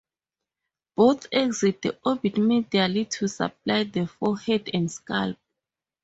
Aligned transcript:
Both 0.95 1.27
exit 1.31 1.83
the 1.83 1.95
orbit 2.03 2.33
medially 2.33 3.07
to 3.19 3.27
supply 3.27 3.83
the 3.83 4.07
forehead 4.07 4.71
and 4.73 4.91
scalp. 4.91 5.37